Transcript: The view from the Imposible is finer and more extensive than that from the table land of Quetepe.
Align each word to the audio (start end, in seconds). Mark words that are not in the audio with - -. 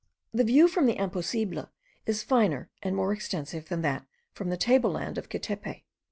The 0.33 0.43
view 0.43 0.67
from 0.67 0.87
the 0.87 0.95
Imposible 0.97 1.69
is 2.07 2.23
finer 2.23 2.71
and 2.81 2.95
more 2.95 3.13
extensive 3.13 3.69
than 3.69 3.83
that 3.83 4.07
from 4.31 4.49
the 4.49 4.57
table 4.57 4.89
land 4.89 5.19
of 5.19 5.29
Quetepe. 5.29 5.83